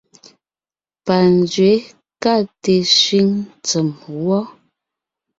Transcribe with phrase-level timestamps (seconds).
[1.05, 1.71] Panzwě
[2.23, 3.29] ka te sẅíŋ
[3.65, 3.87] tsèm
[4.25, 4.39] wɔ.